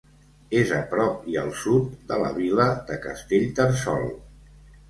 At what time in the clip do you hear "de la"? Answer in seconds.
2.13-2.33